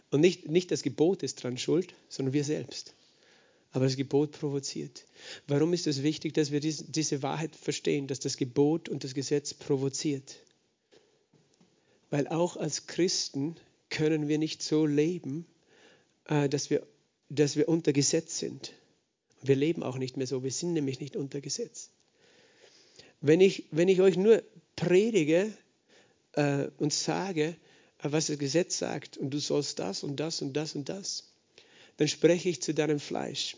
[0.09, 2.95] Und nicht, nicht das Gebot ist dran schuld, sondern wir selbst.
[3.71, 5.05] Aber das Gebot provoziert.
[5.47, 9.13] Warum ist es wichtig, dass wir diese, diese Wahrheit verstehen, dass das Gebot und das
[9.13, 10.37] Gesetz provoziert?
[12.09, 13.55] Weil auch als Christen
[13.89, 15.45] können wir nicht so leben,
[16.25, 16.85] äh, dass wir,
[17.29, 18.73] dass wir unter Gesetz sind.
[19.41, 21.91] Wir leben auch nicht mehr so, wir sind nämlich nicht unter Gesetz.
[23.21, 24.43] Wenn ich, wenn ich euch nur
[24.75, 25.51] predige
[26.33, 27.55] äh, und sage,
[27.99, 31.33] äh, was das Gesetz sagt, und du sollst das und das und das und das,
[31.97, 33.57] dann spreche ich zu deinem Fleisch.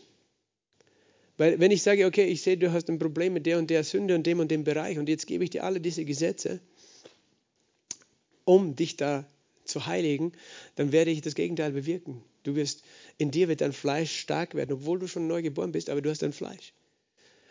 [1.36, 3.84] Weil wenn ich sage, okay, ich sehe, du hast ein Problem mit der und der
[3.84, 6.60] Sünde und dem und dem Bereich und jetzt gebe ich dir alle diese Gesetze,
[8.44, 9.26] um dich da
[9.64, 10.32] zu heiligen,
[10.76, 12.22] dann werde ich das Gegenteil bewirken.
[12.42, 12.82] Du wirst,
[13.18, 16.10] in dir wird dein Fleisch stark werden, obwohl du schon neu geboren bist, aber du
[16.10, 16.72] hast dein Fleisch.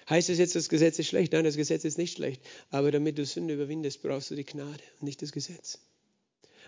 [0.09, 1.33] Heißt es jetzt, das Gesetz ist schlecht?
[1.33, 2.41] Nein, das Gesetz ist nicht schlecht.
[2.71, 5.77] Aber damit du Sünde überwindest, brauchst du die Gnade und nicht das Gesetz.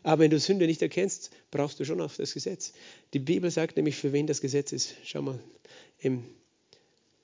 [0.04, 2.74] Aber wenn du Sünde nicht erkennst, brauchst du schon auch das Gesetz.
[3.14, 4.96] Die Bibel sagt nämlich, für wen das Gesetz ist.
[5.04, 5.40] Schau mal,
[6.00, 6.24] im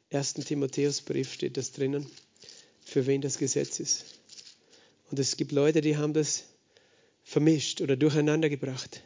[0.10, 2.08] ersten Timotheusbrief steht das drinnen,
[2.84, 4.06] für wen das Gesetz ist.
[5.12, 6.46] Und es gibt Leute, die haben das
[7.28, 9.04] vermischt oder durcheinander gebracht.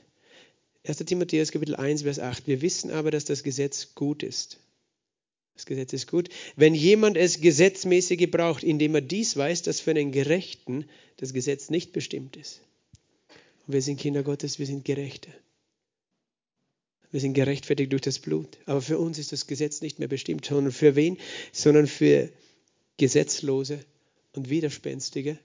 [0.86, 0.98] 1.
[0.98, 2.46] Timotheus Kapitel 1, Vers 8.
[2.46, 4.60] Wir wissen aber, dass das Gesetz gut ist.
[5.56, 6.30] Das Gesetz ist gut.
[6.56, 10.86] Wenn jemand es gesetzmäßig gebraucht, indem er dies weiß, dass für einen Gerechten
[11.18, 12.62] das Gesetz nicht bestimmt ist.
[13.66, 15.34] Und wir sind Kinder Gottes, wir sind Gerechte.
[17.10, 18.60] Wir sind gerechtfertigt durch das Blut.
[18.68, 21.18] Aber für uns ist das Gesetz nicht mehr bestimmt, sondern für wen?
[21.52, 22.32] Sondern für
[22.98, 23.84] Gesetzlose
[24.34, 25.40] und Widerspenstige,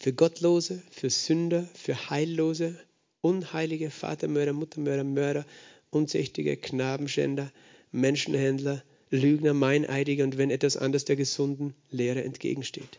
[0.00, 2.74] für Gottlose, für Sünder, für Heillose,
[3.20, 5.46] Unheilige, Vatermörder, Muttermörder, Mörder,
[5.90, 7.52] Unzüchtige, Knabenschänder,
[7.92, 12.98] Menschenhändler, Lügner, Meineidige und wenn etwas anderes der gesunden Lehre entgegensteht.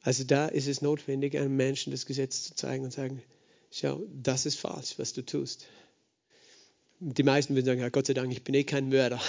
[0.00, 3.22] Also da ist es notwendig, einem Menschen das Gesetz zu zeigen und sagen,
[3.70, 5.66] schau, das ist falsch, was du tust.
[7.00, 9.20] Die meisten würden sagen, ja, Gott sei Dank, ich bin eh kein Mörder.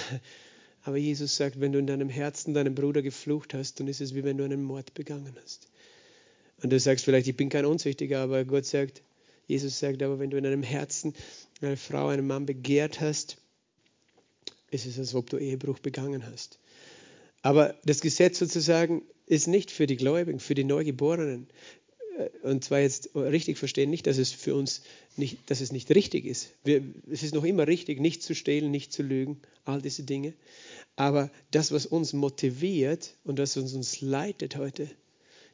[0.83, 4.15] Aber Jesus sagt, wenn du in deinem Herzen deinem Bruder geflucht hast, dann ist es
[4.15, 5.67] wie wenn du einen Mord begangen hast.
[6.63, 9.01] Und du sagst vielleicht, ich bin kein Unzüchtiger, aber Gott sagt,
[9.47, 11.13] Jesus sagt, aber wenn du in deinem Herzen
[11.61, 13.37] eine Frau, einen Mann begehrt hast,
[14.71, 16.59] ist es, als ob du Ehebruch begangen hast.
[17.41, 21.47] Aber das Gesetz sozusagen ist nicht für die Gläubigen, für die Neugeborenen.
[22.43, 24.81] Und zwar jetzt richtig verstehen, nicht, dass es für uns
[25.17, 26.53] nicht, dass es nicht richtig ist.
[26.63, 30.33] Wir, es ist noch immer richtig, nicht zu stehlen, nicht zu lügen, all diese Dinge.
[30.95, 34.89] Aber das, was uns motiviert und das, was uns leitet heute,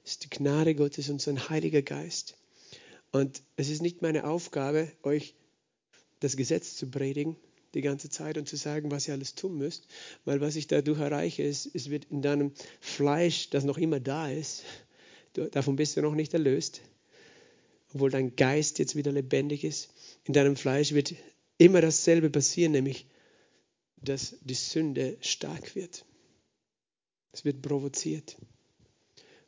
[0.03, 2.35] ist die Gnade Gottes und sein Heiliger Geist.
[3.11, 5.35] Und es ist nicht meine Aufgabe, euch
[6.19, 7.35] das Gesetz zu predigen
[7.73, 9.87] die ganze Zeit und zu sagen, was ihr alles tun müsst,
[10.25, 14.29] weil was ich dadurch erreiche, ist, es wird in deinem Fleisch, das noch immer da
[14.29, 14.63] ist,
[15.45, 16.81] davon bist du noch nicht erlöst,
[17.93, 19.89] obwohl dein Geist jetzt wieder lebendig ist,
[20.25, 21.15] in deinem Fleisch wird
[21.57, 23.07] immer dasselbe passieren, nämlich
[24.01, 26.05] dass die Sünde stark wird.
[27.31, 28.37] Es wird provoziert.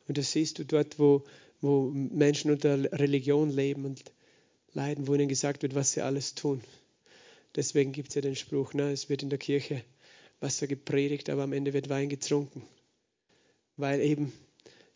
[0.08, 1.24] Und das siehst du dort, wo,
[1.60, 4.02] wo Menschen unter Religion leben und
[4.72, 6.62] leiden, wo ihnen gesagt wird, was sie alles tun.
[7.56, 9.82] Deswegen gibt es ja den Spruch, na, es wird in der Kirche
[10.40, 12.62] Wasser gepredigt, aber am Ende wird Wein getrunken.
[13.76, 14.32] Weil eben,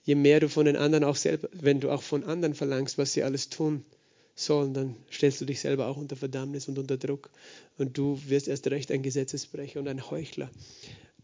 [0.04, 3.12] je mehr du von den anderen auch selber, wenn du auch von anderen verlangst, was
[3.12, 3.84] sie alles tun
[4.34, 7.30] sollen, dann stellst du dich selber auch unter Verdammnis und unter Druck.
[7.78, 10.50] Und du wirst erst recht ein Gesetzesbrecher und ein Heuchler.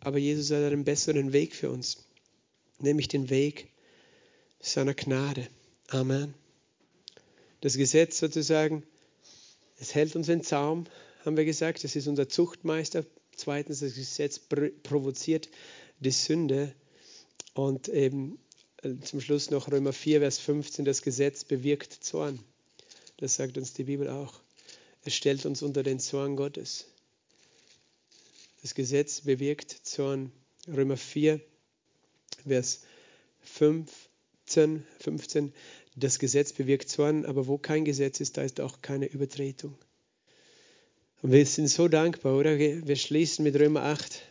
[0.00, 1.98] Aber Jesus hat einen besseren Weg für uns,
[2.78, 3.68] nämlich den Weg
[4.60, 5.46] seiner Gnade.
[5.88, 6.34] Amen.
[7.60, 8.84] Das Gesetz sozusagen,
[9.78, 10.86] es hält uns in Zaum,
[11.24, 13.04] haben wir gesagt, es ist unser Zuchtmeister.
[13.36, 15.50] Zweitens, das Gesetz provoziert
[15.98, 16.74] die Sünde.
[17.52, 18.38] Und eben
[19.02, 22.38] zum Schluss noch Römer 4, Vers 15, das Gesetz bewirkt Zorn.
[23.18, 24.40] Das sagt uns die Bibel auch.
[25.04, 26.86] Es stellt uns unter den Zorn Gottes.
[28.62, 30.32] Das Gesetz bewirkt Zorn.
[30.66, 31.40] Römer 4,
[32.46, 32.80] Vers
[33.42, 35.52] 15, 15.
[35.96, 39.76] Das Gesetz bewirkt Zorn, aber wo kein Gesetz ist, da ist auch keine Übertretung.
[41.22, 42.58] Und wir sind so dankbar, oder?
[42.58, 44.22] Wir schließen mit Römer 8,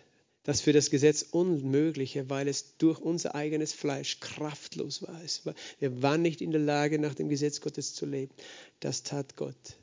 [0.43, 5.21] dass für das Gesetz Unmögliche, weil es durch unser eigenes Fleisch kraftlos war.
[5.79, 8.33] wir waren nicht in der Lage, nach dem Gesetz Gottes zu leben.
[8.79, 9.77] Das tat Gott.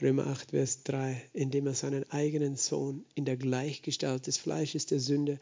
[0.00, 5.00] Römer 8, Vers 3, indem er seinen eigenen Sohn in der Gleichgestalt des Fleisches der
[5.00, 5.40] Sünde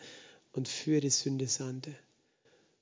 [0.53, 1.95] und für die Sünde sandte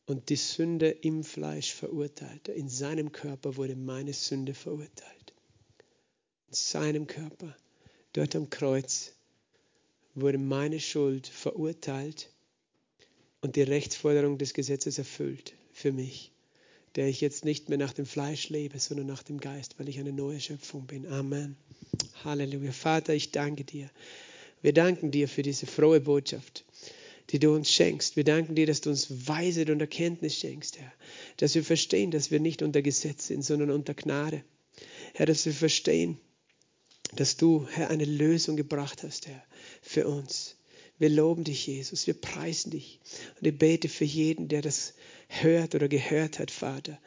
[0.07, 2.53] und die Sünde im Fleisch verurteilte.
[2.53, 5.33] In seinem Körper wurde meine Sünde verurteilt.
[6.49, 7.57] In seinem Körper,
[8.13, 9.13] dort am Kreuz,
[10.15, 12.31] wurde meine Schuld verurteilt
[13.41, 16.33] und die Rechtsforderung des Gesetzes erfüllt für mich,
[16.97, 19.99] der ich jetzt nicht mehr nach dem Fleisch lebe, sondern nach dem Geist, weil ich
[19.99, 21.07] eine neue Schöpfung bin.
[21.07, 21.57] Amen.
[22.25, 22.73] Halleluja.
[22.73, 23.91] Vater, ich danke dir.
[24.63, 26.65] Wir danken dir für diese frohe Botschaft
[27.31, 28.17] die du uns schenkst.
[28.17, 30.93] Wir danken dir, dass du uns Weisheit und Erkenntnis schenkst, Herr.
[31.39, 34.45] Dass wir verstehen, dass wir nicht unter Gesetz sind, sondern unter Gnade.
[35.15, 36.19] Herr, dass wir verstehen,
[37.17, 39.43] dass du, Herr, eine Lösung gebracht hast, Herr,
[39.85, 40.57] für uns.
[40.99, 42.07] Wir loben dich, Jesus.
[42.07, 43.01] Wir preisen dich.
[43.41, 44.95] Und ich bete für jeden, der das
[45.29, 46.99] hört oder gehört hat, Vater.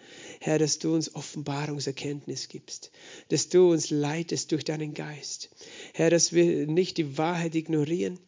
[0.42, 2.92] Herr, dass du uns Offenbarungserkenntnis gibst,
[3.30, 5.50] dass du uns leitest durch deinen Geist.
[5.94, 8.20] Herr, dass wir nicht die Wahrheit ignorieren,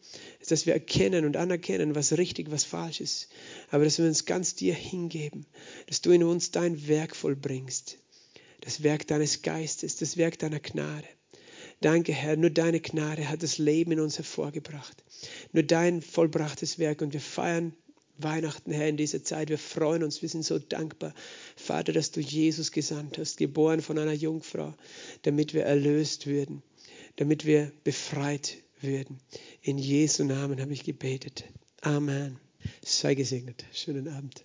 [0.47, 3.27] dass wir erkennen und anerkennen, was richtig, was falsch ist,
[3.69, 5.45] aber dass wir uns ganz dir hingeben,
[5.87, 7.97] dass du in uns dein Werk vollbringst,
[8.61, 11.07] das Werk deines Geistes, das Werk deiner Gnade.
[11.81, 15.03] Danke, Herr, nur deine Gnade hat das Leben in uns hervorgebracht.
[15.53, 17.73] Nur dein vollbrachtes Werk und wir feiern
[18.17, 19.49] Weihnachten, Herr, in dieser Zeit.
[19.49, 21.13] Wir freuen uns, wir sind so dankbar,
[21.55, 24.73] Vater, dass du Jesus gesandt hast, geboren von einer Jungfrau,
[25.21, 26.61] damit wir erlöst würden,
[27.15, 29.19] damit wir befreit würden.
[29.61, 31.45] In Jesu Namen habe ich gebetet.
[31.81, 32.39] Amen.
[32.83, 33.63] Sei gesegnet.
[33.73, 34.43] Schönen Abend.